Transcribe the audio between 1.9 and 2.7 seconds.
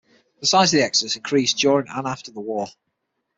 after the war.